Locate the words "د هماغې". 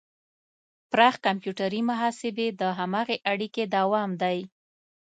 2.59-3.17